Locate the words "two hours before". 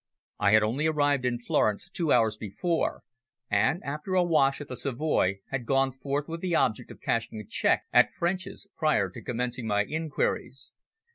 1.91-3.03